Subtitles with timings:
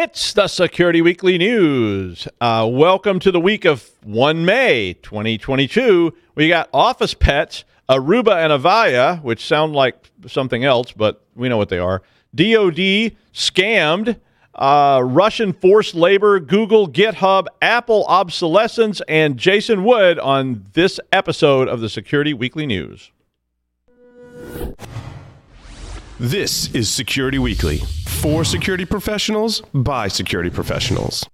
[0.00, 2.28] It's the Security Weekly News.
[2.40, 6.14] Uh, welcome to the week of 1 May 2022.
[6.36, 11.56] We got Office Pets, Aruba and Avaya, which sound like something else, but we know
[11.56, 12.02] what they are.
[12.32, 14.20] DoD scammed,
[14.54, 21.80] uh, Russian forced labor, Google, GitHub, Apple obsolescence, and Jason Wood on this episode of
[21.80, 23.10] the Security Weekly News.
[26.20, 31.24] This is Security Weekly for security professionals by security professionals.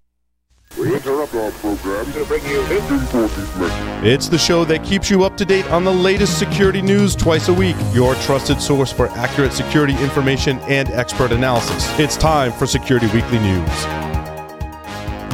[0.79, 4.05] We interrupt our program to bring you this important message.
[4.05, 7.49] It's the show that keeps you up to date on the latest security news twice
[7.49, 11.89] a week, your trusted source for accurate security information and expert analysis.
[11.99, 14.14] It's time for Security Weekly News.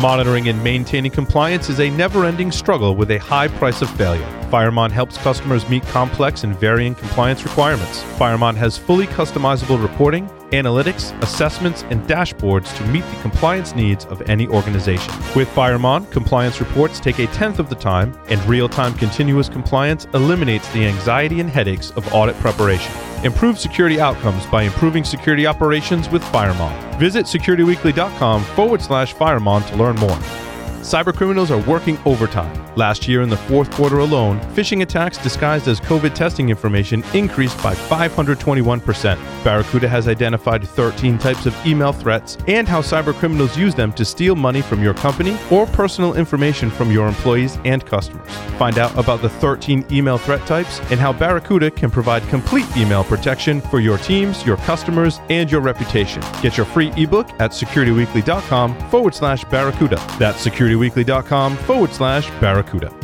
[0.00, 4.26] Monitoring and maintaining compliance is a never ending struggle with a high price of failure.
[4.50, 8.02] Firemon helps customers meet complex and varying compliance requirements.
[8.16, 14.22] Firemon has fully customizable reporting, analytics, assessments, and dashboards to meet the compliance needs of
[14.28, 15.12] any organization.
[15.34, 20.06] With Firemon, compliance reports take a tenth of the time, and real time continuous compliance
[20.14, 22.92] eliminates the anxiety and headaches of audit preparation.
[23.24, 26.98] Improve security outcomes by improving security operations with Firemon.
[26.98, 30.49] Visit securityweekly.com forward slash Firemon to learn more.
[30.80, 32.56] Cybercriminals are working overtime.
[32.74, 37.62] Last year, in the fourth quarter alone, phishing attacks disguised as COVID testing information increased
[37.62, 39.44] by 521%.
[39.44, 44.34] Barracuda has identified 13 types of email threats and how cybercriminals use them to steal
[44.34, 48.30] money from your company or personal information from your employees and customers.
[48.58, 53.04] Find out about the 13 email threat types and how Barracuda can provide complete email
[53.04, 56.22] protection for your teams, your customers, and your reputation.
[56.40, 59.96] Get your free ebook at securityweekly.com forward slash Barracuda.
[60.18, 62.94] That's securityweekly.com forward slash Barracuda.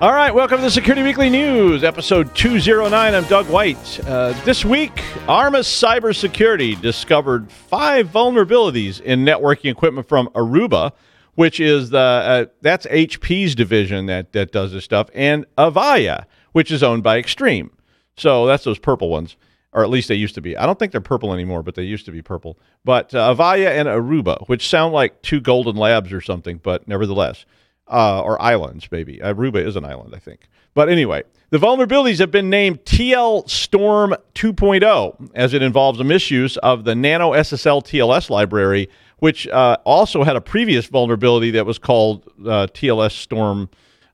[0.00, 3.14] All right, welcome to the Security Weekly News, episode 209.
[3.14, 4.00] I'm Doug White.
[4.06, 10.92] Uh, this week, Armis Cybersecurity discovered five vulnerabilities in networking equipment from Aruba,
[11.34, 16.70] which is the uh, that's HP's division that that does this stuff, and Avaya, which
[16.70, 17.72] is owned by Extreme.
[18.16, 19.36] So that's those purple ones,
[19.72, 20.56] or at least they used to be.
[20.56, 22.58] I don't think they're purple anymore, but they used to be purple.
[22.84, 27.44] But uh, Avaya and Aruba, which sound like two golden labs or something, but nevertheless
[27.88, 29.18] uh, or islands, maybe.
[29.18, 30.48] Aruba is an island, I think.
[30.74, 36.56] But anyway, the vulnerabilities have been named TL Storm 2.0 as it involves a misuse
[36.58, 41.78] of the Nano SSL TLS library, which uh, also had a previous vulnerability that was
[41.78, 43.68] called uh, TLS Storm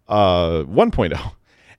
[0.09, 1.33] uh, 1.0.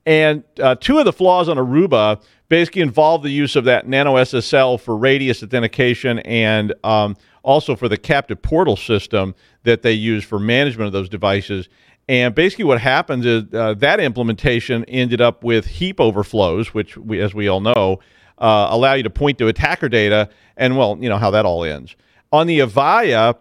[0.05, 4.15] And uh, two of the flaws on Aruba basically involved the use of that Nano
[4.15, 10.23] SSL for radius authentication and um, also for the captive portal system that they use
[10.23, 11.69] for management of those devices.
[12.07, 17.19] And basically, what happens is uh, that implementation ended up with heap overflows, which, we,
[17.19, 17.99] as we all know,
[18.37, 21.63] uh, allow you to point to attacker data, and well, you know how that all
[21.63, 21.95] ends.
[22.31, 23.35] On the Avaya,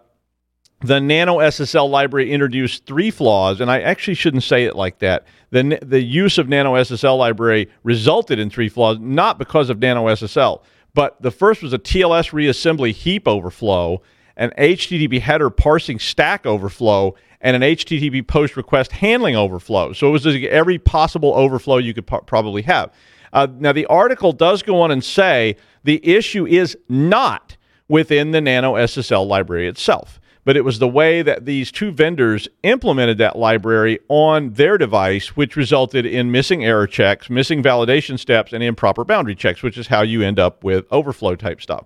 [0.81, 5.25] the Nano SSL library introduced three flaws, and I actually shouldn't say it like that.
[5.51, 10.05] The, the use of Nano SSL library resulted in three flaws, not because of Nano
[10.07, 10.61] SSL,
[10.93, 14.01] but the first was a TLS reassembly heap overflow,
[14.37, 19.93] an HTTP header parsing stack overflow, and an HTTP post request handling overflow.
[19.93, 22.91] So it was every possible overflow you could probably have.
[23.33, 27.57] Uh, now, the article does go on and say the issue is not
[27.87, 32.47] within the Nano SSL library itself, but it was the way that these two vendors
[32.63, 38.53] implemented that library on their device, which resulted in missing error checks, missing validation steps,
[38.53, 41.85] and improper boundary checks, which is how you end up with overflow type stuff.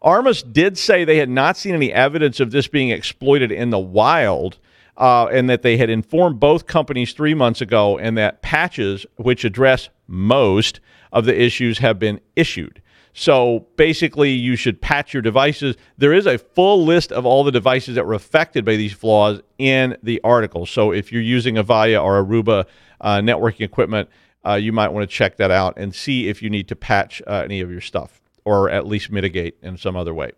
[0.00, 3.78] Armis did say they had not seen any evidence of this being exploited in the
[3.78, 4.58] wild,
[4.96, 9.44] uh, and that they had informed both companies three months ago, and that patches which
[9.44, 10.78] address most
[11.12, 12.80] of the issues have been issued.
[13.18, 15.74] So basically, you should patch your devices.
[15.96, 19.40] There is a full list of all the devices that were affected by these flaws
[19.58, 20.66] in the article.
[20.66, 22.66] So if you're using Avaya or Aruba
[23.00, 24.08] uh, networking equipment,
[24.46, 27.20] uh, you might want to check that out and see if you need to patch
[27.26, 30.30] uh, any of your stuff or at least mitigate in some other way.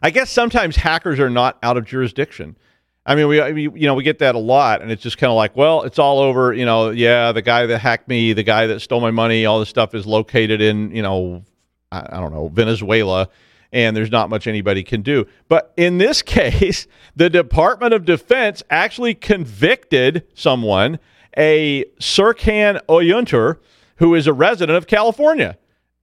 [0.00, 2.56] I guess sometimes hackers are not out of jurisdiction.
[3.04, 5.36] I mean, we, you know we get that a lot, and it's just kind of
[5.36, 6.52] like, well, it's all over.
[6.52, 9.58] You know, yeah, the guy that hacked me, the guy that stole my money, all
[9.58, 11.42] this stuff is located in, you know,
[11.90, 13.28] I, I don't know, Venezuela,
[13.72, 15.26] and there's not much anybody can do.
[15.48, 21.00] But in this case, the Department of Defense actually convicted someone,
[21.36, 23.58] a Sercan Oyuntur,
[23.96, 25.58] who is a resident of California.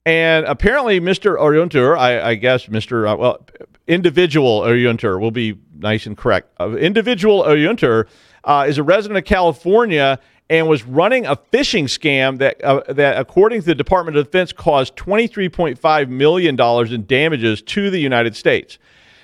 [0.10, 1.38] And apparently, Mr.
[1.38, 3.08] Oyuntur, I, I guess Mr.
[3.08, 3.46] Uh, well,
[3.86, 6.50] individual Oyuntur will be nice and correct.
[6.60, 8.08] Uh, individual Oyuntur
[8.44, 10.20] uh, is a resident of California
[10.50, 14.52] and was running a phishing scam that, uh, that according to the Department of Defense,
[14.52, 16.60] caused $23.5 million
[16.92, 18.80] in damages to the United States.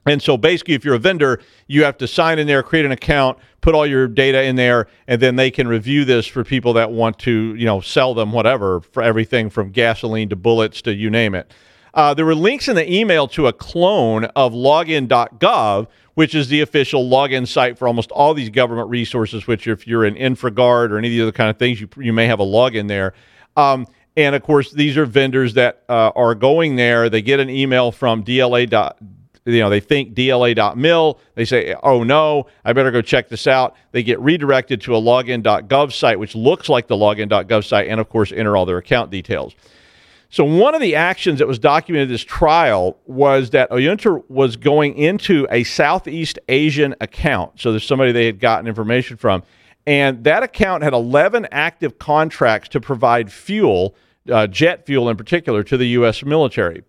[0.07, 2.93] And so basically, if you're a vendor, you have to sign in there, create an
[2.93, 6.75] account, put all your data in there, and then they can review this for people
[6.75, 10.95] that want to, you know, sell them whatever for everything from gasoline to bullets to
[10.95, 11.51] you name it.
[11.95, 16.61] Uh, there were links in the email to a clone of login.gov, which is the
[16.61, 20.99] official login site for almost all these government resources, which if you're in InfraGard or
[20.99, 23.15] any of the other kind of things, you, you may have a login there.
[23.57, 27.09] Um, and of course, these are vendors that uh, are going there.
[27.09, 28.71] They get an email from DLA.
[28.71, 28.97] Dot,
[29.45, 31.19] you know, they think DLA.mil.
[31.35, 33.75] They say, oh no, I better go check this out.
[33.91, 38.09] They get redirected to a login.gov site, which looks like the login.gov site, and of
[38.09, 39.55] course, enter all their account details.
[40.35, 44.99] So one of the actions that was documented this trial was that Oyuntur was going
[44.99, 47.61] into a Southeast Asian account.
[47.61, 49.45] So there's somebody they had gotten information from.
[49.87, 53.95] And that account had 11 active contracts to provide fuel,
[54.29, 56.25] uh, jet fuel in particular, to the U.S.
[56.25, 56.83] military.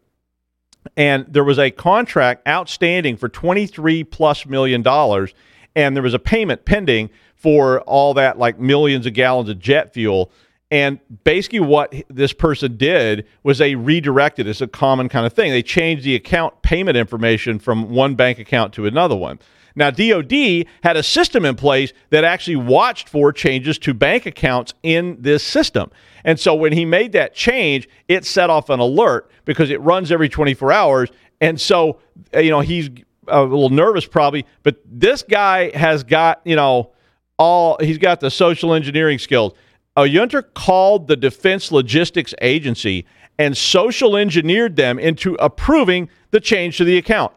[0.98, 5.36] And there was a contract outstanding for 23 plus million dollars.
[5.76, 9.94] And there was a payment pending for all that, like millions of gallons of jet
[9.94, 10.32] fuel
[10.72, 14.48] and basically, what this person did was they redirected.
[14.48, 15.52] It's a common kind of thing.
[15.52, 19.40] They changed the account payment information from one bank account to another one.
[19.76, 24.74] Now, DOD had a system in place that actually watched for changes to bank accounts
[24.84, 25.92] in this system.
[26.24, 30.12] And so when he made that change, it set off an alert because it runs
[30.12, 31.10] every 24 hours.
[31.42, 32.00] And so,
[32.34, 32.90] eh, you know, he's
[33.28, 36.92] a little nervous probably, but this guy has got, you know,
[37.38, 39.54] all he's got the social engineering skills.
[39.98, 43.06] Oyuntur called the Defense Logistics Agency
[43.38, 47.34] and social engineered them into approving the change to the account.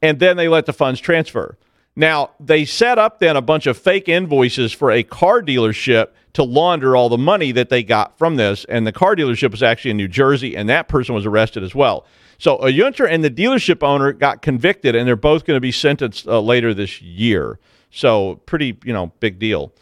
[0.00, 1.56] And then they let the funds transfer.
[1.94, 6.42] Now, they set up then a bunch of fake invoices for a car dealership to
[6.42, 8.64] launder all the money that they got from this.
[8.64, 11.74] And the car dealership was actually in New Jersey, and that person was arrested as
[11.74, 12.06] well.
[12.38, 16.26] So Oyuntur and the dealership owner got convicted, and they're both going to be sentenced
[16.26, 17.58] uh, later this year.
[17.90, 19.72] So pretty, you know, big deal.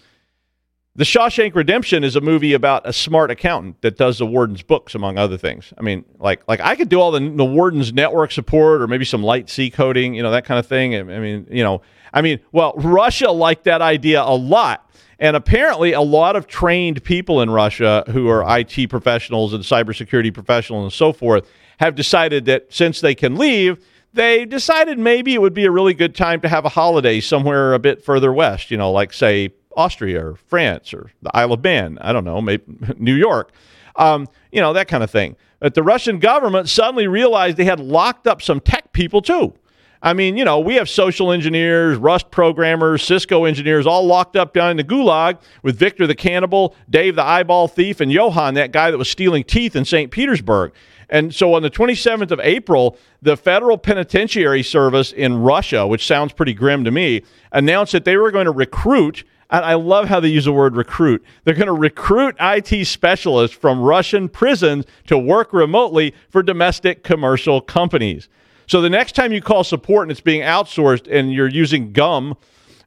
[1.01, 4.95] The Shawshank Redemption is a movie about a smart accountant that does the warden's books,
[4.95, 5.73] among other things.
[5.79, 9.07] I mean, like like I could do all the, the warden's network support or maybe
[9.07, 10.95] some light C coding, you know, that kind of thing.
[10.95, 11.81] I mean, you know,
[12.13, 14.91] I mean, well, Russia liked that idea a lot.
[15.19, 20.35] And apparently, a lot of trained people in Russia who are IT professionals and cybersecurity
[20.35, 21.49] professionals and so forth
[21.79, 23.83] have decided that since they can leave,
[24.13, 27.73] they decided maybe it would be a really good time to have a holiday somewhere
[27.73, 31.65] a bit further west, you know, like, say, Austria or France or the Isle of
[31.65, 31.99] Man.
[32.01, 32.65] I don't know, maybe
[32.97, 33.53] New York.
[33.97, 35.37] Um, you know, that kind of thing.
[35.59, 39.55] But the Russian government suddenly realized they had locked up some tech people too.
[40.03, 44.55] I mean, you know, we have social engineers, Rust programmers, Cisco engineers all locked up
[44.55, 48.73] down in the gulag with Victor the cannibal, Dave the eyeball thief, and Johan, that
[48.73, 50.11] guy that was stealing teeth in St.
[50.11, 50.73] Petersburg.
[51.11, 56.33] And so on the 27th of April, the Federal Penitentiary Service in Russia, which sounds
[56.33, 57.23] pretty grim to me,
[57.53, 59.25] announced that they were going to recruit
[59.59, 61.25] I love how they use the word recruit.
[61.45, 67.61] They're going to recruit IT specialists from Russian prisons to work remotely for domestic commercial
[67.61, 68.29] companies.
[68.69, 72.37] So the next time you call support and it's being outsourced and you're using gum,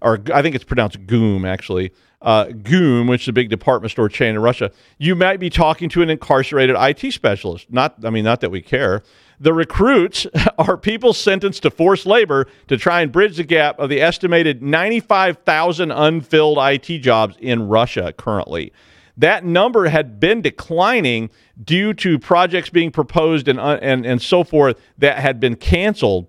[0.02, 1.92] or I think it's pronounced goom actually,
[2.24, 5.90] uh, Goom, which is a big department store chain in Russia, you might be talking
[5.90, 7.68] to an incarcerated IT specialist.
[7.70, 9.04] Not, I mean, not that we care.
[9.44, 10.26] The recruits
[10.58, 14.64] are people sentenced to forced labor to try and bridge the gap of the estimated
[14.64, 18.72] 95,000 unfilled IT jobs in Russia currently.
[19.18, 21.30] that number had been declining
[21.62, 26.28] due to projects being proposed and uh, and and so forth that had been canceled.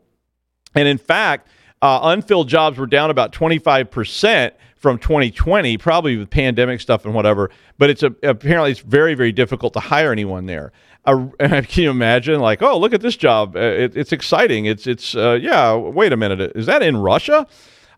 [0.74, 1.48] And in fact,
[1.80, 7.50] uh, unfilled jobs were down about 25% from 2020, probably with pandemic stuff and whatever.
[7.78, 10.72] But it's a, apparently it's very, very difficult to hire anyone there.
[11.04, 12.40] Uh, can you imagine?
[12.40, 13.56] Like, oh, look at this job.
[13.56, 14.66] Uh, it, it's exciting.
[14.66, 15.74] It's it's uh, yeah.
[15.74, 16.52] Wait a minute.
[16.54, 17.46] Is that in Russia?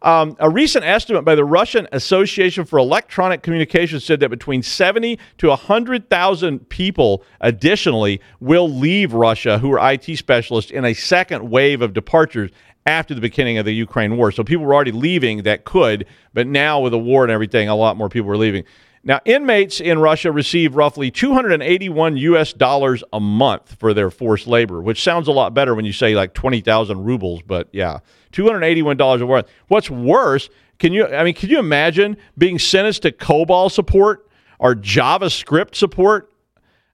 [0.03, 5.19] Um, a recent estimate by the Russian Association for Electronic Communications said that between 70
[5.39, 11.81] to 100,000 people additionally will leave Russia who are IT specialists in a second wave
[11.81, 12.51] of departures
[12.85, 14.31] after the beginning of the Ukraine war.
[14.31, 17.75] So people were already leaving that could, but now with the war and everything, a
[17.75, 18.65] lot more people are leaving.
[19.07, 24.83] Now, inmates in Russia receive roughly 281 US dollars a month for their forced labor,
[24.83, 28.01] which sounds a lot better when you say like 20,000 rubles, but yeah,
[28.33, 29.47] $281 a month.
[29.69, 34.75] What's worse, can you I mean, can you imagine being sentenced to COBOL support or
[34.75, 36.33] JavaScript support?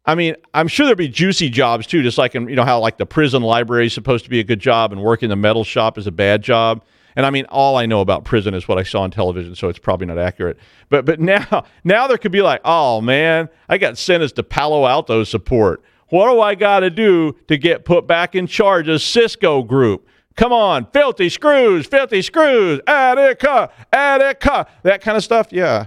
[0.05, 2.79] I mean, I'm sure there'd be juicy jobs too, just like in, you know how
[2.79, 5.65] like the prison library is supposed to be a good job and working the metal
[5.65, 6.85] shop is a bad job.
[7.17, 9.69] And I mean, all I know about prison is what I saw on television, so
[9.69, 10.59] it's probably not accurate.
[10.89, 14.87] But but now now there could be like, oh man, I got sentenced to Palo
[14.87, 15.83] Alto support.
[16.09, 20.07] What do I got to do to get put back in charge of Cisco Group?
[20.37, 25.49] Come on, filthy screws, filthy screws, Attica, Attica, that kind of stuff.
[25.51, 25.87] Yeah,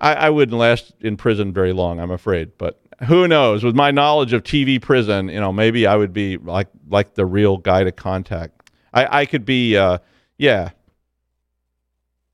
[0.00, 2.52] I, I wouldn't last in prison very long, I'm afraid.
[2.58, 3.64] But who knows?
[3.64, 7.26] With my knowledge of TV prison, you know, maybe I would be like like the
[7.26, 8.70] real guy to contact.
[8.92, 9.98] I, I could be, uh,
[10.42, 10.70] yeah,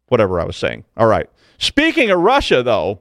[0.07, 0.87] whatever I was saying.
[0.97, 1.29] All right.
[1.59, 3.01] Speaking of Russia, though,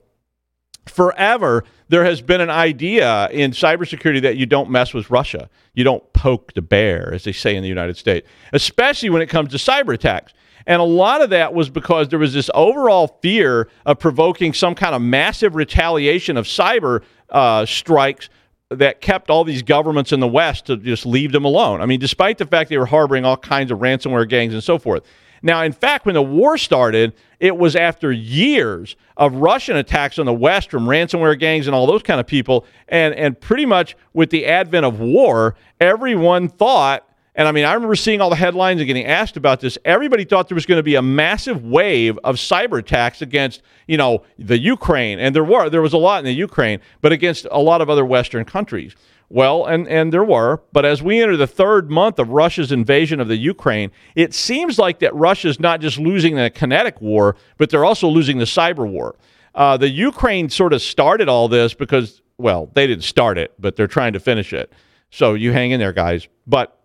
[0.85, 5.49] forever there has been an idea in cybersecurity that you don't mess with Russia.
[5.73, 9.27] You don't poke the bear, as they say in the United States, especially when it
[9.27, 10.33] comes to cyber attacks.
[10.65, 14.75] And a lot of that was because there was this overall fear of provoking some
[14.75, 18.27] kind of massive retaliation of cyber uh, strikes
[18.69, 21.81] that kept all these governments in the West to just leave them alone.
[21.81, 24.77] I mean, despite the fact they were harboring all kinds of ransomware gangs and so
[24.77, 25.03] forth.
[25.41, 30.25] Now, in fact, when the war started, it was after years of Russian attacks on
[30.25, 32.65] the West from ransomware gangs and all those kind of people.
[32.89, 37.06] And, and pretty much with the advent of war, everyone thought
[37.37, 39.77] and I mean, I remember seeing all the headlines and getting asked about this.
[39.85, 43.95] Everybody thought there was going to be a massive wave of cyber attacks against, you
[43.95, 47.45] know, the Ukraine, and there were there was a lot in the Ukraine, but against
[47.51, 48.95] a lot of other Western countries.
[49.29, 53.19] Well, and and there were, but as we enter the third month of Russia's invasion
[53.19, 57.69] of the Ukraine, it seems like that Russia's not just losing the kinetic war, but
[57.69, 59.15] they're also losing the cyber war.
[59.53, 63.75] Uh, the Ukraine sort of started all this because, well, they didn't start it, but
[63.75, 64.71] they're trying to finish it.
[65.11, 66.27] So you hang in there, guys.
[66.45, 66.76] But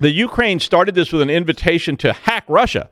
[0.00, 2.88] the Ukraine started this with an invitation to hack Russia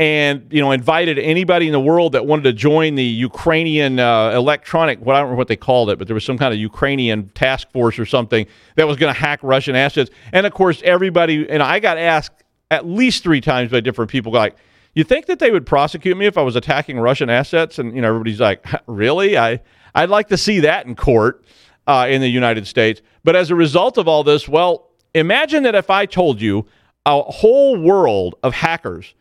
[0.00, 4.30] and you know invited anybody in the world that wanted to join the Ukrainian uh,
[4.30, 6.58] electronic what I don't know what they called it, but there was some kind of
[6.58, 10.10] Ukrainian task force or something that was going to hack Russian assets.
[10.32, 14.32] And of course, everybody and I got asked at least three times by different people,
[14.32, 14.56] like,
[14.94, 18.00] "You think that they would prosecute me if I was attacking Russian assets?" And you
[18.00, 19.36] know, everybody's like, "Really?
[19.36, 19.60] I
[19.94, 21.44] I'd like to see that in court
[21.86, 25.74] uh, in the United States." But as a result of all this, well, Imagine that
[25.74, 26.66] if I told you
[27.06, 29.14] a whole world of hackers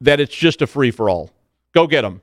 [0.00, 1.30] that it's just a free for all.
[1.74, 2.20] Go get them.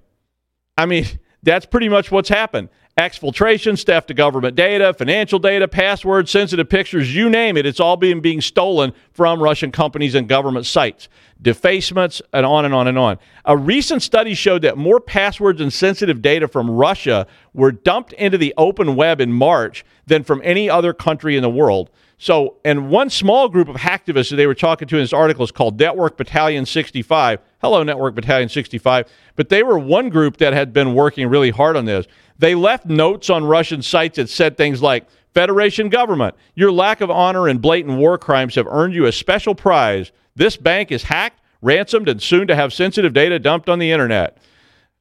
[0.78, 1.06] I mean,
[1.44, 2.70] that's pretty much what's happened.
[2.98, 7.98] Exfiltration, theft of government data, financial data, passwords, sensitive pictures, you name it, it's all
[7.98, 11.10] being being stolen from Russian companies and government sites.
[11.42, 13.18] Defacements and on and on and on.
[13.46, 18.38] A recent study showed that more passwords and sensitive data from Russia were dumped into
[18.38, 21.90] the open web in March than from any other country in the world.
[22.18, 25.44] So, and one small group of hacktivists that they were talking to in this article
[25.44, 27.40] is called Network Battalion 65.
[27.62, 29.12] Hello, Network Battalion 65.
[29.36, 32.06] But they were one group that had been working really hard on this.
[32.38, 37.10] They left notes on Russian sites that said things like, Federation government, your lack of
[37.10, 40.12] honor and blatant war crimes have earned you a special prize.
[40.36, 44.38] This bank is hacked, ransomed, and soon to have sensitive data dumped on the internet.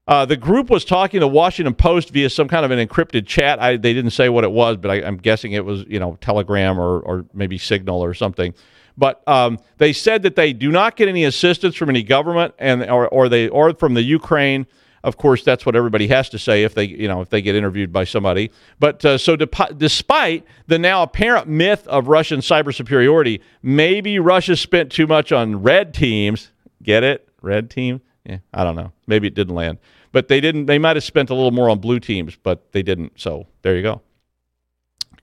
[0.08, 3.60] Uh, the group was talking to Washington Post via some kind of an encrypted chat.
[3.60, 6.18] I, they didn't say what it was, but I, am guessing it was, you know,
[6.20, 8.52] Telegram or, or maybe Signal or something.
[8.98, 12.82] But um, they said that they do not get any assistance from any government and
[12.90, 14.66] or, or they or from the Ukraine.
[15.04, 17.56] Of course, that's what everybody has to say if they, you know, if they get
[17.56, 18.50] interviewed by somebody.
[18.78, 24.56] But uh, so, de- despite the now apparent myth of Russian cyber superiority, maybe Russia
[24.56, 26.50] spent too much on red teams.
[26.82, 27.28] Get it?
[27.40, 28.92] Red team yeah, I don't know.
[29.06, 29.78] Maybe it didn't land,
[30.12, 30.66] but they didn't.
[30.66, 33.12] They might have spent a little more on blue teams, but they didn't.
[33.16, 34.00] So there you go.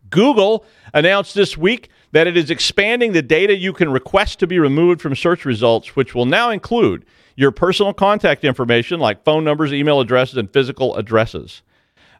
[0.10, 4.60] Google announced this week that it is expanding the data you can request to be
[4.60, 9.72] removed from search results, which will now include your personal contact information like phone numbers,
[9.72, 11.62] email addresses, and physical addresses.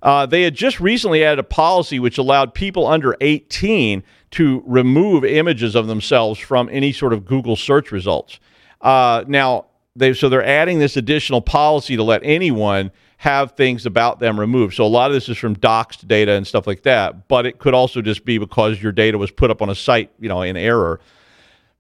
[0.02, 5.26] Uh, they had just recently added a policy which allowed people under 18 to remove
[5.26, 8.40] images of themselves from any sort of Google search results.
[8.80, 9.66] Uh, now,
[9.96, 14.76] they so they're adding this additional policy to let anyone have things about them removed.
[14.76, 17.60] So a lot of this is from doxed data and stuff like that, but it
[17.60, 20.42] could also just be because your data was put up on a site, you know,
[20.42, 21.02] in error.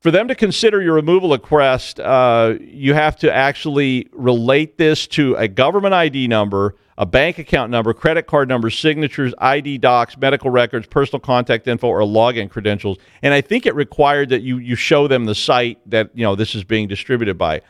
[0.01, 5.35] For them to consider your removal request, uh, you have to actually relate this to
[5.35, 10.49] a government ID number, a bank account number, credit card number, signatures, ID docs, medical
[10.49, 12.97] records, personal contact info, or login credentials.
[13.21, 16.35] And I think it required that you you show them the site that you know
[16.35, 17.61] this is being distributed by.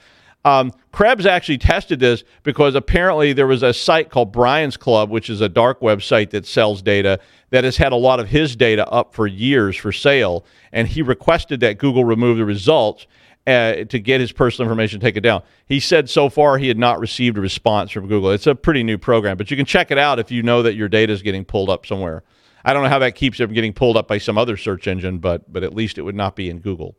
[0.45, 5.29] Um, Krebs actually tested this because apparently there was a site called Brian's Club, which
[5.29, 7.19] is a dark website that sells data
[7.49, 11.01] that has had a lot of his data up for years for sale, and he
[11.01, 13.07] requested that Google remove the results.
[13.47, 15.41] Uh, to get his personal information taken down.
[15.65, 18.29] He said so far he had not received a response from Google.
[18.29, 20.75] It's a pretty new program, but you can check it out if you know that
[20.75, 22.21] your data is getting pulled up somewhere.
[22.63, 24.87] I don't know how that keeps it from getting pulled up by some other search
[24.87, 26.95] engine, but but at least it would not be in Google.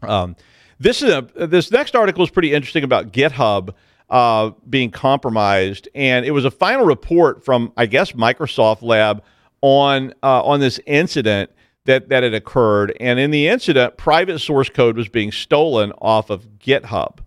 [0.00, 0.36] Um,
[0.78, 3.74] this is a, this next article is pretty interesting about GitHub
[4.10, 9.22] uh, being compromised, and it was a final report from I guess Microsoft Lab
[9.60, 11.50] on uh, on this incident
[11.84, 12.96] that that had occurred.
[13.00, 17.18] And in the incident, private source code was being stolen off of GitHub.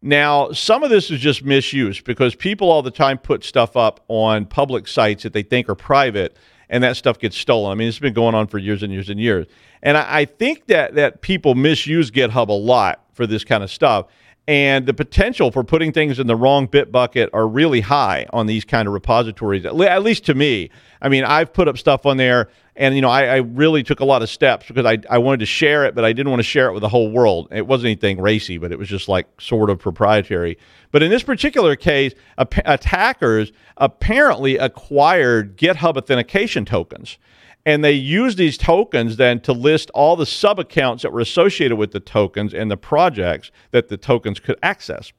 [0.00, 4.04] Now, some of this is just misuse because people all the time put stuff up
[4.06, 6.36] on public sites that they think are private,
[6.70, 7.72] and that stuff gets stolen.
[7.72, 9.46] I mean, it's been going on for years and years and years.
[9.82, 13.70] And I, I think that that people misuse GitHub a lot for this kind of
[13.70, 14.06] stuff.
[14.48, 18.46] And the potential for putting things in the wrong bit bucket are really high on
[18.46, 20.70] these kind of repositories, at, least to me.
[21.02, 24.00] I mean, I've put up stuff on there, and you know, I, I, really took
[24.00, 26.40] a lot of steps because I, I wanted to share it, but I didn't want
[26.40, 27.48] to share it with the whole world.
[27.50, 30.56] It wasn't anything racy, but it was just like sort of proprietary.
[30.92, 37.18] But in this particular case, attackers apparently acquired GitHub authentication tokens
[37.68, 41.76] and they used these tokens then to list all the sub accounts that were associated
[41.76, 45.12] with the tokens and the projects that the tokens could access.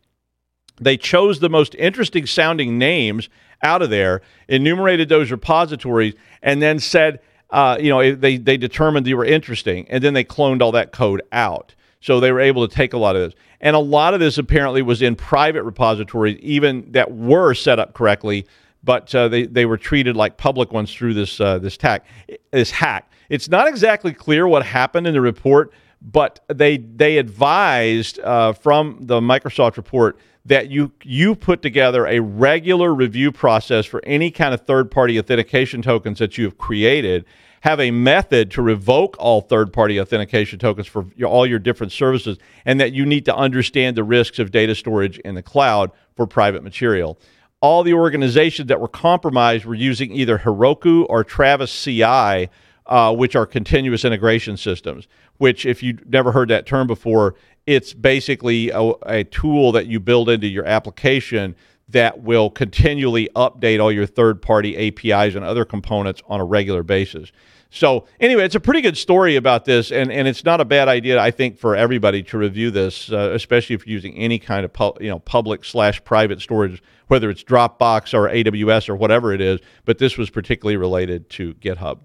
[0.82, 3.30] They chose the most interesting sounding names
[3.62, 7.19] out of there, enumerated those repositories, and then said,
[7.52, 10.91] uh, you know, they, they determined they were interesting, and then they cloned all that
[10.91, 11.76] code out.
[12.02, 13.39] So they were able to take a lot of this.
[13.62, 17.93] And a lot of this apparently was in private repositories, even that were set up
[17.93, 18.47] correctly
[18.84, 22.06] but uh, they, they were treated like public ones through this, uh, this, tack,
[22.52, 23.12] this hack.
[23.30, 28.98] It's not exactly clear what happened in the report, but they, they advised uh, from
[29.02, 34.54] the Microsoft report that you, you put together a regular review process for any kind
[34.54, 37.26] of third party authentication tokens that you have created
[37.62, 41.92] have a method to revoke all third party authentication tokens for your, all your different
[41.92, 45.92] services, and that you need to understand the risks of data storage in the cloud
[46.15, 47.20] for private material
[47.62, 52.50] all the organizations that were compromised were using either Heroku or Travis CI,
[52.86, 55.08] uh, which are continuous integration systems.
[55.38, 60.00] Which, if you've never heard that term before, it's basically a, a tool that you
[60.00, 61.56] build into your application
[61.89, 66.84] that will continually update all your third party APIs and other components on a regular
[66.84, 67.32] basis.
[67.71, 70.88] So anyway, it's a pretty good story about this, and, and it's not a bad
[70.88, 74.65] idea, I think, for everybody to review this, uh, especially if you're using any kind
[74.65, 79.34] of pu- you know public slash private storage, whether it's Dropbox or AWS or whatever
[79.34, 79.60] it is.
[79.86, 81.99] But this was particularly related to GitHub.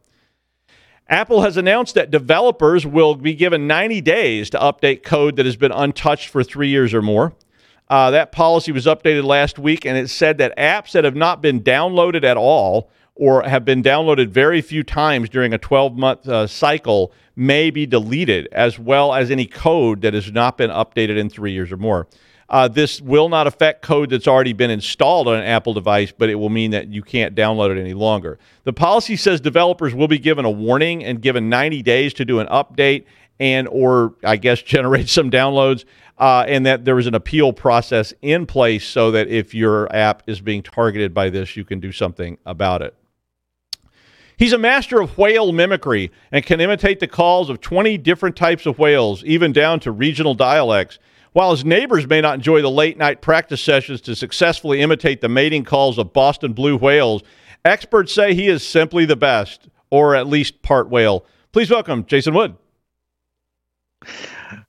[1.08, 5.56] Apple has announced that developers will be given 90 days to update code that has
[5.56, 7.34] been untouched for three years or more.
[7.88, 11.42] Uh, that policy was updated last week, and it said that apps that have not
[11.42, 16.28] been downloaded at all or have been downloaded very few times during a 12 month
[16.28, 21.18] uh, cycle may be deleted, as well as any code that has not been updated
[21.18, 22.06] in three years or more.
[22.48, 26.28] Uh, this will not affect code that's already been installed on an Apple device, but
[26.28, 28.38] it will mean that you can't download it any longer.
[28.64, 32.40] The policy says developers will be given a warning and given 90 days to do
[32.40, 33.04] an update
[33.40, 35.84] and or I guess generate some downloads,
[36.18, 40.22] uh, and that there is an appeal process in place so that if your app
[40.26, 42.94] is being targeted by this, you can do something about it.
[44.36, 48.66] He's a master of whale mimicry and can imitate the calls of 20 different types
[48.66, 50.98] of whales, even down to regional dialects.
[51.32, 55.28] While his neighbors may not enjoy the late night practice sessions to successfully imitate the
[55.28, 57.22] mating calls of Boston blue whales,
[57.64, 61.24] experts say he is simply the best, or at least part whale.
[61.52, 62.56] Please welcome Jason Wood.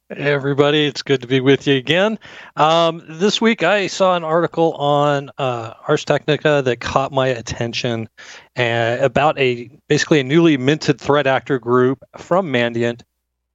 [0.10, 2.20] Hey everybody, it's good to be with you again.
[2.58, 8.08] Um, this week I saw an article on uh, Ars Technica that caught my attention
[8.56, 13.02] uh, about a basically a newly minted threat actor group from Mandiant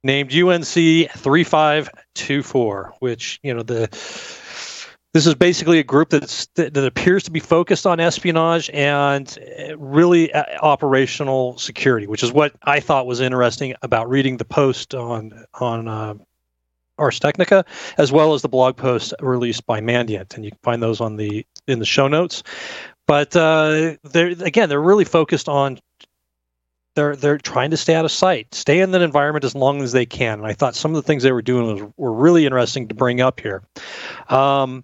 [0.03, 3.87] named UNC 3524, which, you know, the
[5.13, 9.77] this is basically a group that's that, appears to be focused on espionage and uh,
[9.77, 14.93] really uh, operational security, which is what I thought was interesting about reading the post
[14.93, 16.15] on on uh,
[17.01, 17.65] Ars Technica,
[17.97, 21.17] as well as the blog post released by Mandiant, and you can find those on
[21.17, 22.43] the in the show notes.
[23.07, 25.79] But uh, they're again, they're really focused on
[26.95, 29.91] they're they're trying to stay out of sight, stay in that environment as long as
[29.91, 30.39] they can.
[30.39, 32.95] And I thought some of the things they were doing was, were really interesting to
[32.95, 33.63] bring up here.
[34.29, 34.83] Um,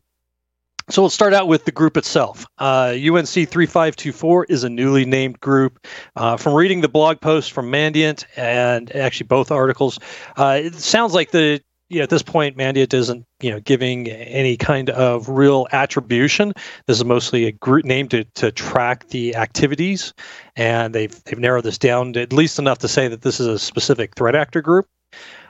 [0.90, 2.46] so we'll start out with the group itself.
[2.60, 5.86] Uh, UNC 3524 is a newly named group.
[6.16, 10.00] Uh, from reading the blog post from Mandiant and actually both articles,
[10.38, 14.58] uh, it sounds like the know, at this point, Mandiant isn't you know giving any
[14.58, 16.54] kind of real attribution.
[16.86, 20.14] This is mostly a group name to, to track the activities,
[20.56, 23.60] and they've they've narrowed this down at least enough to say that this is a
[23.60, 24.88] specific threat actor group.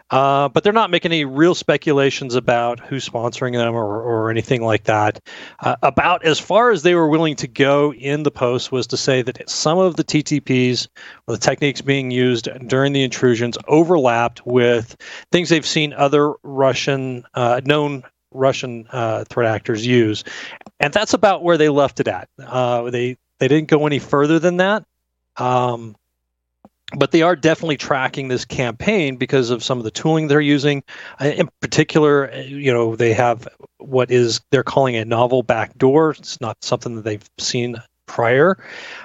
[0.09, 4.61] Uh, but they're not making any real speculations about who's sponsoring them or, or anything
[4.61, 5.19] like that.
[5.59, 8.95] Uh, about as far as they were willing to go in the post was to
[8.95, 10.87] say that some of the TTPs
[11.27, 14.95] or the techniques being used during the intrusions overlapped with
[15.31, 20.23] things they've seen other Russian, uh, known Russian uh, threat actors use.
[20.79, 22.29] And that's about where they left it at.
[22.39, 24.85] Uh, they, they didn't go any further than that.
[25.35, 25.95] Um,
[26.95, 30.83] but they are definitely tracking this campaign because of some of the tooling they're using.
[31.19, 33.47] Uh, in particular, uh, you know, they have
[33.77, 36.11] what is they're calling a novel backdoor.
[36.11, 38.57] It's not something that they've seen prior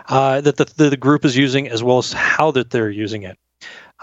[0.08, 3.36] uh, that the, the, group is using, as well as how that they're using it.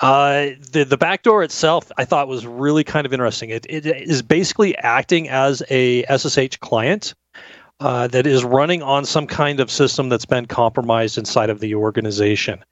[0.02, 3.50] Uh, the the backdoor itself, I thought was really kind of interesting.
[3.50, 7.14] It, it is basically acting as a SSH client
[7.80, 11.76] uh, that is running on some kind of system that's been compromised inside of the
[11.76, 12.64] organization.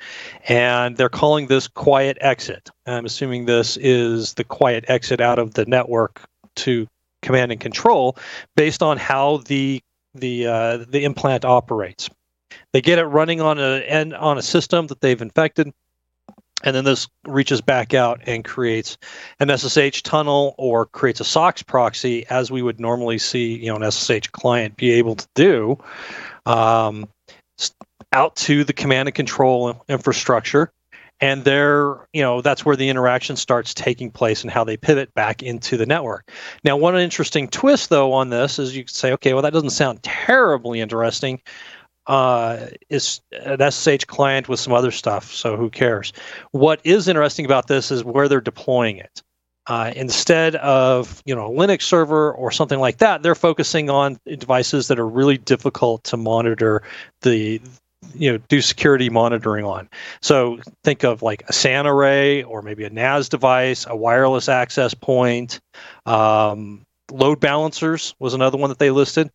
[0.48, 2.70] And they're calling this quiet exit.
[2.86, 6.88] I'm assuming this is the quiet exit out of the network to
[7.22, 8.18] command and control
[8.56, 9.82] based on how the
[10.14, 12.10] the uh, the implant operates.
[12.74, 15.72] They get it running on a on a system that they've infected
[16.68, 18.98] and then this reaches back out and creates
[19.40, 23.78] an SSH tunnel or creates a SOCKS proxy as we would normally see, you know,
[23.78, 25.78] an SSH client be able to do
[26.46, 27.08] um,
[28.12, 30.74] out to the command and control infrastructure.
[31.22, 35.14] And there, you know, that's where the interaction starts taking place and how they pivot
[35.14, 36.30] back into the network.
[36.66, 39.70] Now, one interesting twist, though, on this is you could say, okay, well, that doesn't
[39.70, 41.42] sound terribly interesting
[42.08, 46.14] uh, is an SSH client with some other stuff, so who cares?
[46.52, 49.22] What is interesting about this is where they're deploying it.
[49.68, 54.18] Uh, instead of you know a Linux server or something like that, they're focusing on
[54.26, 56.82] devices that are really difficult to monitor
[57.22, 57.62] the
[58.16, 59.90] you know do security monitoring on.
[60.22, 64.94] So think of like a SAN array or maybe a NAS device, a wireless access
[64.94, 65.60] point.
[66.06, 69.30] Um, load balancers was another one that they listed.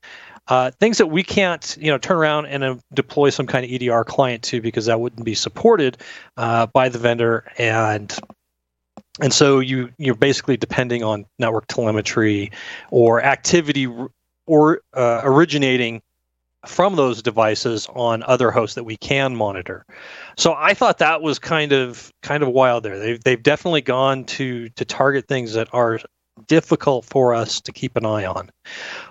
[0.48, 3.70] Uh, things that we can't, you know, turn around and uh, deploy some kind of
[3.70, 5.96] EDR client to because that wouldn't be supported
[6.36, 8.18] uh, by the vendor, and
[9.20, 12.50] and so you you're basically depending on network telemetry
[12.90, 13.88] or activity
[14.46, 16.02] or uh, originating
[16.66, 19.84] from those devices on other hosts that we can monitor.
[20.36, 22.98] So I thought that was kind of kind of wild there.
[22.98, 26.00] They've they've definitely gone to to target things that are
[26.46, 28.50] difficult for us to keep an eye on.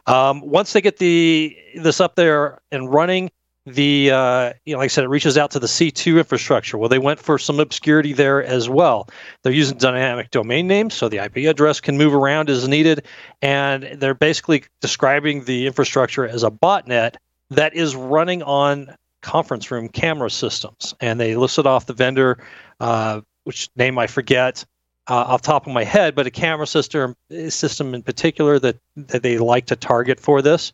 [0.07, 3.31] Um, once they get the this up there and running,
[3.65, 6.77] the uh, you know, like I said, it reaches out to the C2 infrastructure.
[6.77, 9.07] Well, they went for some obscurity there as well.
[9.43, 13.05] They're using dynamic domain names, so the IP address can move around as needed,
[13.41, 17.15] and they're basically describing the infrastructure as a botnet
[17.51, 20.95] that is running on conference room camera systems.
[20.99, 22.43] And they listed off the vendor,
[22.79, 24.65] uh, which name I forget,
[25.11, 27.17] uh, off top of my head, but a camera system
[27.49, 30.71] system in particular that, that they like to target for this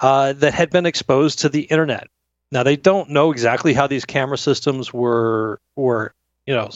[0.00, 2.06] uh, that had been exposed to the internet.
[2.52, 6.14] Now they don't know exactly how these camera systems were were
[6.46, 6.68] you know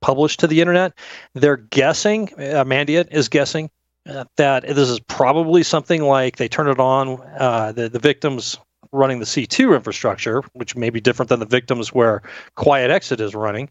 [0.00, 0.96] published to the internet.
[1.34, 2.28] They're guessing.
[2.34, 3.68] Uh, Mandiant is guessing
[4.08, 7.20] uh, that this is probably something like they turn it on.
[7.36, 8.56] Uh, the the victims
[8.92, 12.22] running the C2 infrastructure, which may be different than the victims where
[12.54, 13.70] Quiet Exit is running.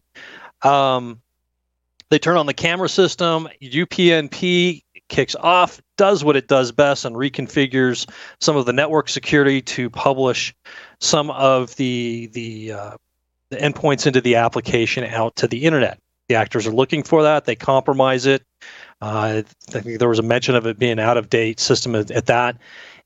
[0.62, 1.22] Um,
[2.10, 3.48] they turn on the camera system.
[3.62, 8.08] UPnP kicks off, does what it does best, and reconfigures
[8.40, 10.54] some of the network security to publish
[11.00, 12.96] some of the the, uh,
[13.50, 15.98] the endpoints into the application out to the internet.
[16.28, 17.46] The actors are looking for that.
[17.46, 18.42] They compromise it.
[19.00, 22.10] Uh, I think there was a mention of it being out of date system at,
[22.10, 22.56] at that,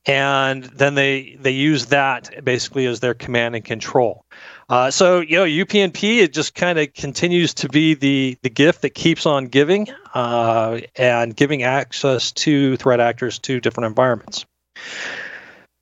[0.06, 4.24] and then they they use that basically as their command and control.
[4.68, 8.82] Uh, so you know, UPnP it just kind of continues to be the the gift
[8.82, 14.44] that keeps on giving uh, and giving access to threat actors to different environments.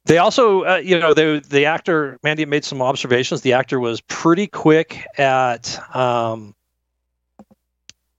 [0.07, 3.43] They also, uh, you know, the the actor Mandiant made some observations.
[3.43, 6.55] The actor was pretty quick at um,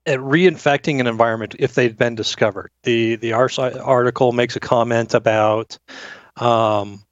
[0.05, 2.71] at reinfecting an environment if they'd been discovered.
[2.83, 5.77] The the article makes a comment about
[6.37, 7.03] um,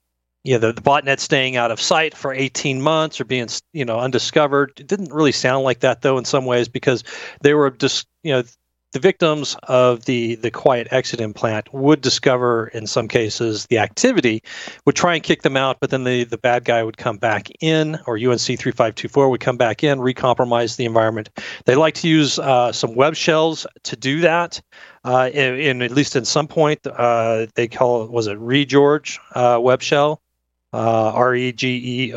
[0.44, 3.86] you know, the, the botnet staying out of sight for 18 months or being you
[3.86, 4.74] know undiscovered.
[4.80, 7.04] It didn't really sound like that though in some ways because
[7.42, 8.44] they were just you know
[8.92, 14.42] the victims of the the quiet exit implant would discover in some cases the activity
[14.86, 17.50] would try and kick them out but then the the bad guy would come back
[17.62, 21.30] in or unc 3524 would come back in recompromise the environment.
[21.66, 24.62] They like to use uh, some web shells to do that.
[25.06, 29.18] Uh, in, in, at least in some point uh, they call it was it regeorg
[29.36, 30.22] uh, web shell?
[30.72, 32.14] Uh, r-e-g-e-o-r-g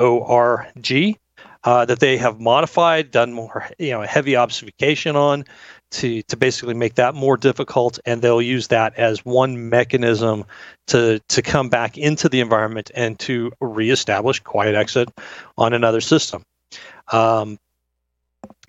[1.65, 5.45] uh, that they have modified, done more, you know, heavy obfuscation on,
[5.93, 10.45] to to basically make that more difficult and they'll use that as one mechanism
[10.89, 15.09] to to come back into the environment and to reestablish quiet exit
[15.57, 16.43] on another system.
[17.11, 17.59] Um,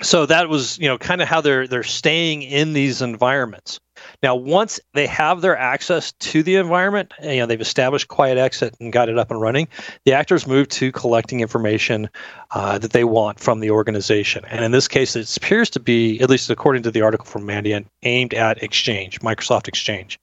[0.02, 3.80] so that was you know kind of how they're they're staying in these environments
[4.22, 8.76] now, once they have their access to the environment, you know, they've established quiet exit
[8.80, 9.68] and got it up and running,
[10.06, 12.10] the actors move to collecting information
[12.52, 14.46] uh, that they want from the organization.
[14.46, 17.44] And in this case, it appears to be, at least according to the article from
[17.44, 20.20] Mandiant, aimed at Exchange, Microsoft Exchange,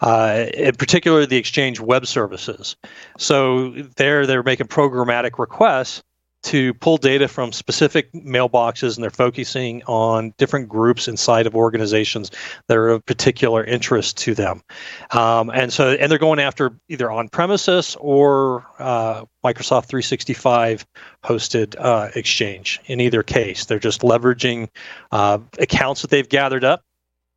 [0.00, 2.76] uh, in particular the Exchange web services.
[3.18, 6.02] So there, they're making programmatic requests
[6.44, 12.30] to pull data from specific mailboxes and they're focusing on different groups inside of organizations
[12.68, 14.62] that are of particular interest to them.
[15.10, 20.86] Um, and so and they're going after either on premises or uh, microsoft 365
[21.24, 23.64] hosted uh, exchange in either case.
[23.64, 24.68] They're just leveraging
[25.12, 26.82] uh, accounts that they've gathered up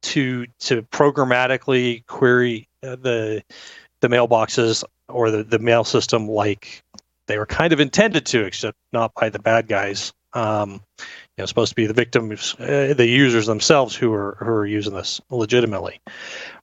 [0.04, 3.43] to to programmatically query uh, the
[4.02, 6.84] the mailboxes or the, the mail system like
[7.27, 10.13] they were kind of intended to, except not by the bad guys.
[10.33, 14.49] Um, you know, supposed to be the victims, uh, the users themselves who are who
[14.49, 16.01] are using this legitimately.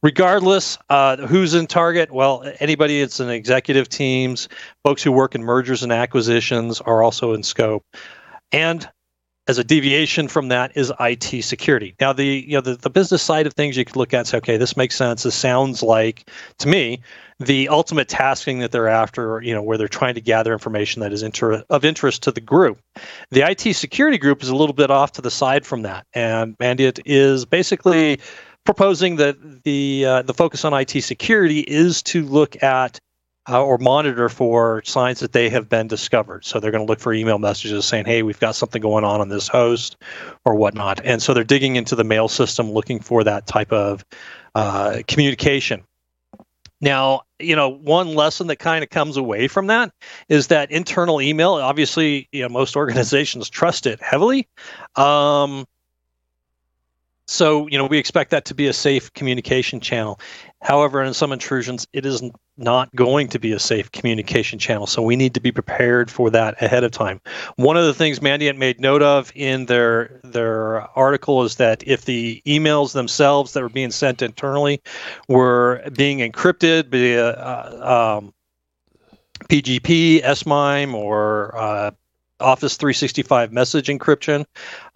[0.03, 2.13] Regardless, uh, who's in target?
[2.13, 4.49] Well, anybody that's in executive teams,
[4.85, 7.85] folks who work in mergers and acquisitions are also in scope,
[8.53, 8.89] and
[9.47, 11.95] as a deviation from that is IT security.
[12.01, 14.27] Now, the you know the, the business side of things you could look at and
[14.27, 15.23] say, okay, this makes sense.
[15.23, 17.01] This sounds like to me
[17.41, 21.13] the ultimate tasking that they're after, you know, where they're trying to gather information that
[21.13, 22.79] is inter- of interest to the group.
[23.31, 26.57] The IT security group is a little bit off to the side from that, and
[26.61, 28.21] and it is basically
[28.65, 32.99] proposing that the uh, the focus on IT security is to look at
[33.49, 36.45] uh, or monitor for signs that they have been discovered.
[36.45, 39.21] So they're going to look for email messages saying, "Hey, we've got something going on
[39.21, 39.97] on this host,"
[40.45, 41.01] or whatnot.
[41.05, 44.05] And so they're digging into the mail system looking for that type of
[44.55, 45.83] uh, communication.
[46.81, 49.93] Now, you know, one lesson that kind of comes away from that
[50.29, 51.55] is that internal email.
[51.55, 54.49] Obviously, you know, most organizations trust it heavily.
[54.97, 55.67] Um,
[57.27, 60.21] so, you know, we expect that to be a safe communication channel.
[60.61, 62.23] However, in some intrusions, it is
[62.59, 64.87] not going to be a safe communication channel.
[64.87, 67.21] So we need to be prepared for that ahead of time.
[67.57, 72.05] One of the things Mandiant made note of in their their article is that if
[72.05, 74.83] the emails themselves that were being sent internally
[75.29, 78.35] were being encrypted via uh, um,
[79.49, 81.91] PGP, SMIME, or uh,
[82.41, 84.45] Office 365 message encryption.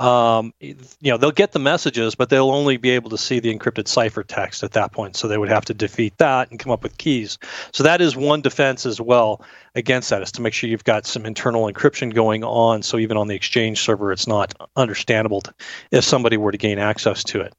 [0.00, 3.56] Um, you know, they'll get the messages, but they'll only be able to see the
[3.56, 5.16] encrypted ciphertext at that point.
[5.16, 7.38] So they would have to defeat that and come up with keys.
[7.72, 11.06] So that is one defense as well against that is to make sure you've got
[11.06, 12.82] some internal encryption going on.
[12.82, 15.54] So even on the Exchange server, it's not understandable to,
[15.92, 17.54] if somebody were to gain access to it.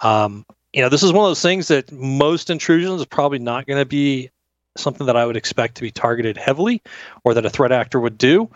[0.00, 3.66] Um, you know, this is one of those things that most intrusions is probably not
[3.66, 4.30] going to be
[4.76, 6.82] something that I would expect to be targeted heavily
[7.24, 8.50] or that a threat actor would do.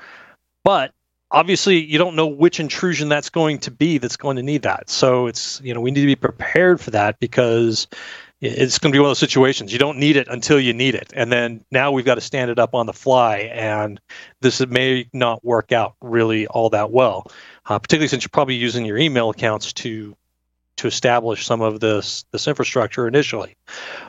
[0.65, 0.93] But
[1.31, 4.89] obviously you don't know which intrusion that's going to be that's going to need that.
[4.89, 7.87] So it's you know we need to be prepared for that because
[8.41, 10.95] it's going to be one of those situations you don't need it until you need
[10.95, 14.01] it, and then now we've got to stand it up on the fly, and
[14.41, 17.31] this may not work out really all that well,
[17.67, 20.15] uh, particularly since you're probably using your email accounts to
[20.77, 23.55] to establish some of this this infrastructure initially.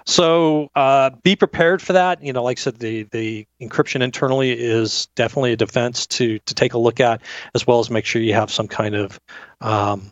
[0.05, 2.23] So uh, be prepared for that.
[2.23, 6.53] You know, like I said, the the encryption internally is definitely a defense to to
[6.53, 7.21] take a look at,
[7.53, 9.19] as well as make sure you have some kind of
[9.61, 10.09] um,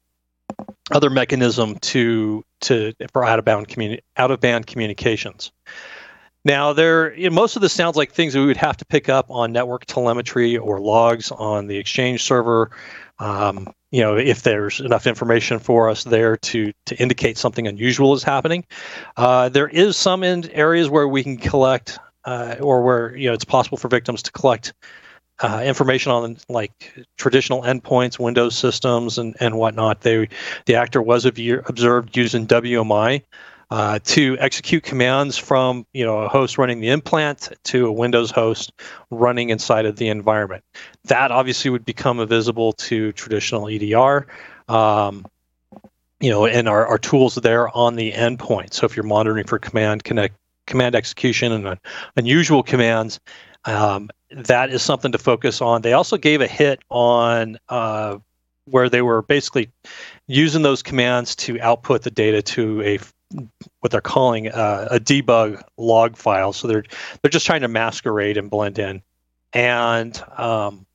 [0.92, 5.52] other mechanism to to for out of bound communi- out of band communications.
[6.46, 8.86] Now, there you know, most of this sounds like things that we would have to
[8.86, 12.72] pick up on network telemetry or logs on the Exchange server.
[13.20, 18.14] Um, you know, if there's enough information for us there to to indicate something unusual
[18.14, 18.66] is happening.
[19.16, 23.34] Uh, there is some in areas where we can collect uh, or where you know
[23.34, 24.74] it's possible for victims to collect
[25.40, 30.02] uh, information on like traditional endpoints, Windows systems, and and whatnot.
[30.02, 30.28] They
[30.66, 33.24] the actor was observed using WMI.
[33.74, 38.30] Uh, to execute commands from you know a host running the implant to a Windows
[38.30, 38.72] host
[39.10, 40.64] running inside of the environment.
[41.06, 44.28] That obviously would become visible to traditional EDR.
[44.68, 45.26] Um,
[46.20, 48.76] you know, and our, our tools there on the endpoint.
[48.76, 50.36] So if you're monitoring for command connect
[50.68, 51.80] command execution and
[52.16, 53.20] unusual commands,
[53.66, 55.82] um, that is something to focus on.
[55.82, 58.20] They also gave a hit on uh,
[58.66, 59.72] where they were basically
[60.28, 63.00] using those commands to output the data to a
[63.80, 66.54] what they're calling uh, a debug log file.
[66.54, 66.84] So they're
[67.22, 69.02] they're just trying to masquerade and blend in,
[69.54, 70.86] and um,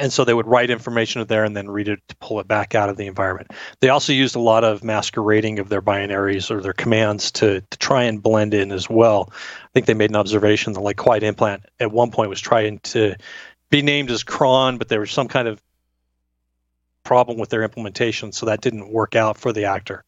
[0.00, 2.74] and so they would write information there and then read it to pull it back
[2.74, 3.50] out of the environment.
[3.80, 7.78] They also used a lot of masquerading of their binaries or their commands to, to
[7.78, 9.30] try and blend in as well.
[9.30, 12.78] I think they made an observation that like Quiet Implant at one point was trying
[12.78, 13.14] to
[13.68, 15.62] be named as cron, but there was some kind of
[17.04, 20.04] problem with their implementation, so that didn't work out for the actor.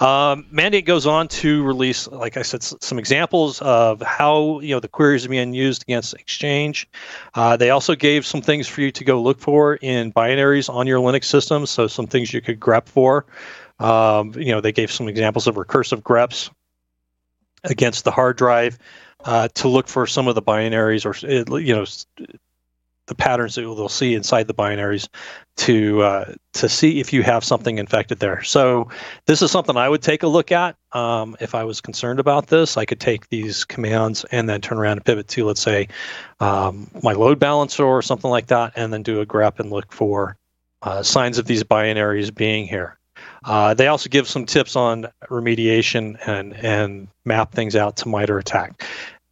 [0.00, 4.80] Um, Mandiant goes on to release, like I said, some examples of how you know
[4.80, 6.88] the queries are being used against Exchange.
[7.34, 10.86] Uh, they also gave some things for you to go look for in binaries on
[10.86, 13.26] your Linux system, so some things you could grep for.
[13.78, 16.50] Um, you know, they gave some examples of recursive greps
[17.64, 18.78] against the hard drive
[19.24, 21.84] uh, to look for some of the binaries or you know
[23.06, 25.08] the patterns that they'll see inside the binaries
[25.56, 28.42] to uh, to see if you have something infected there.
[28.42, 28.88] So
[29.26, 32.48] this is something I would take a look at um, if I was concerned about
[32.48, 32.76] this.
[32.76, 35.88] I could take these commands and then turn around and pivot to, let's say,
[36.40, 39.92] um, my load balancer or something like that, and then do a grep and look
[39.92, 40.36] for
[40.82, 42.98] uh, signs of these binaries being here.
[43.44, 48.38] Uh, they also give some tips on remediation and and map things out to MITRE
[48.38, 48.82] ATT&CK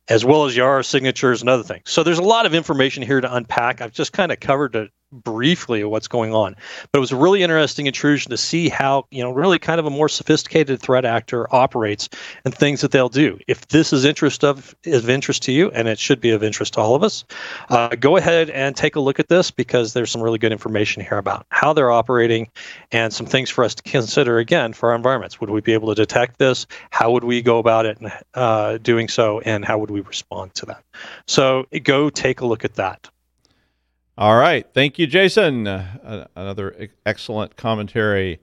[0.08, 1.84] as well as Yara signatures and other things.
[1.86, 3.80] So there's a lot of information here to unpack.
[3.80, 6.56] I've just kind of covered it briefly what's going on.
[6.90, 9.86] But it was a really interesting intrusion to see how, you know, really kind of
[9.86, 12.08] a more sophisticated threat actor operates
[12.44, 13.38] and things that they'll do.
[13.46, 16.42] If this is interest of is of interest to you, and it should be of
[16.42, 17.24] interest to all of us,
[17.68, 21.02] uh, go ahead and take a look at this because there's some really good information
[21.02, 22.48] here about how they're operating
[22.90, 25.40] and some things for us to consider again for our environments.
[25.40, 26.66] Would we be able to detect this?
[26.90, 27.98] How would we go about it
[28.34, 30.82] uh, doing so, and how would we respond to that?
[31.26, 33.08] So go take a look at that.
[34.18, 34.66] All right.
[34.74, 35.66] Thank you, Jason.
[35.66, 38.40] Uh, another excellent commentary.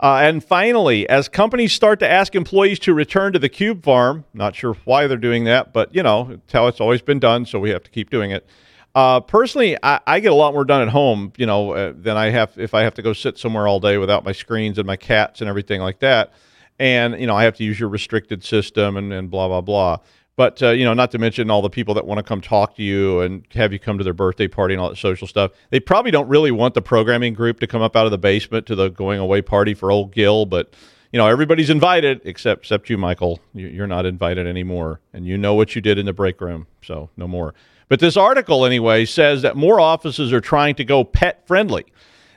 [0.00, 4.24] Uh, and finally, as companies start to ask employees to return to the cube farm,
[4.32, 7.44] not sure why they're doing that, but you know, it's how it's always been done,
[7.46, 8.46] so we have to keep doing it.
[8.94, 12.16] Uh, personally, I, I, get a lot more done at home, you know, uh, than
[12.16, 14.86] I have if I have to go sit somewhere all day without my screens and
[14.86, 16.32] my cats and everything like that.
[16.78, 19.98] And you know, I have to use your restricted system and, and blah blah blah.
[20.38, 22.76] But uh, you know, not to mention all the people that want to come talk
[22.76, 25.50] to you and have you come to their birthday party and all that social stuff.
[25.70, 28.64] They probably don't really want the programming group to come up out of the basement
[28.66, 30.74] to the going away party for old Gil, but
[31.10, 33.40] you know everybody's invited except except you, Michael.
[33.52, 37.10] You're not invited anymore, and you know what you did in the break room, so
[37.16, 37.52] no more.
[37.88, 41.84] But this article, anyway, says that more offices are trying to go pet friendly.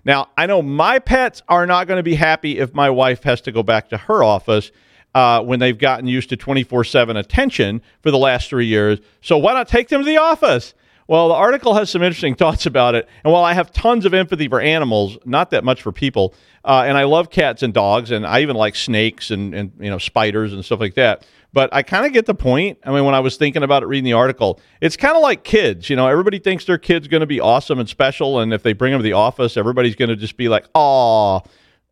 [0.03, 3.41] Now, I know my pets are not going to be happy if my wife has
[3.41, 4.71] to go back to her office
[5.13, 8.99] uh, when they've gotten used to 24 7 attention for the last three years.
[9.21, 10.73] So why not take them to the office?
[11.07, 13.07] Well, the article has some interesting thoughts about it.
[13.23, 16.83] And while I have tons of empathy for animals, not that much for people, uh,
[16.85, 19.97] and I love cats and dogs, and I even like snakes and, and you know
[19.97, 21.25] spiders and stuff like that.
[21.53, 22.77] But I kind of get the point.
[22.85, 25.43] I mean, when I was thinking about it, reading the article, it's kind of like
[25.43, 25.89] kids.
[25.89, 28.71] You know, everybody thinks their kid's going to be awesome and special, and if they
[28.71, 31.41] bring them to the office, everybody's going to just be like, "Oh,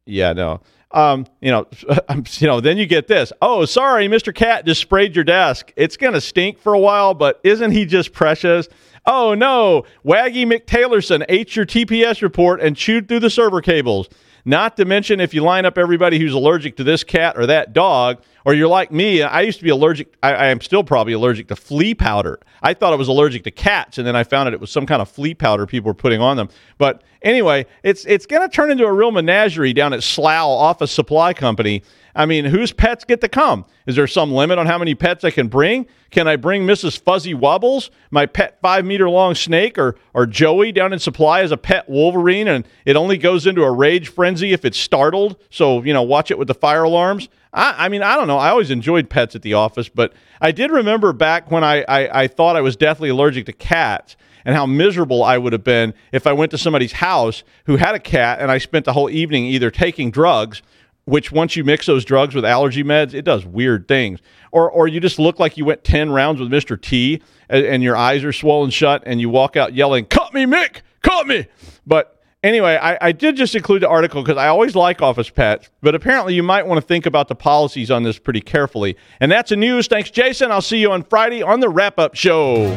[0.05, 1.67] yeah, no." Um, you know,
[2.31, 3.31] you know, then you get this.
[3.41, 4.33] Oh, sorry, Mr.
[4.33, 5.71] Cat just sprayed your desk.
[5.75, 8.67] It's gonna stink for a while, but isn't he just precious?
[9.05, 14.09] Oh no, Waggy McTaylorson ate your TPS report and chewed through the server cables.
[14.45, 17.73] Not to mention, if you line up everybody who's allergic to this cat or that
[17.73, 20.11] dog, or you're like me, I used to be allergic.
[20.23, 22.39] I, I, am still probably allergic to flea powder.
[22.63, 24.87] I thought I was allergic to cats, and then I found out it was some
[24.87, 26.49] kind of flea powder people were putting on them.
[26.79, 30.91] But anyway, it's it's going to turn into a real menagerie down at Slough Office
[30.91, 31.83] Supply Company
[32.15, 33.65] I mean, whose pets get to come?
[33.85, 35.85] Is there some limit on how many pets I can bring?
[36.11, 36.99] Can I bring Mrs.
[36.99, 41.51] Fuzzy Wubbles, my pet five meter long snake, or, or Joey down in supply as
[41.51, 45.37] a pet Wolverine, and it only goes into a rage frenzy if it's startled?
[45.49, 47.29] So, you know, watch it with the fire alarms.
[47.53, 48.37] I, I mean, I don't know.
[48.37, 52.23] I always enjoyed pets at the office, but I did remember back when I, I,
[52.23, 55.93] I thought I was deathly allergic to cats and how miserable I would have been
[56.11, 59.09] if I went to somebody's house who had a cat and I spent the whole
[59.09, 60.61] evening either taking drugs
[61.09, 64.19] which once you mix those drugs with allergy meds, it does weird things.
[64.51, 66.79] Or, or you just look like you went 10 rounds with Mr.
[66.79, 70.45] T and, and your eyes are swollen shut and you walk out yelling, Cut me,
[70.45, 70.81] Mick!
[71.01, 71.47] Cut me!
[71.85, 75.69] But anyway, I, I did just include the article because I always like office pets,
[75.81, 78.97] but apparently you might want to think about the policies on this pretty carefully.
[79.19, 79.87] And that's the news.
[79.87, 80.51] Thanks, Jason.
[80.51, 82.75] I'll see you on Friday on the wrap up show.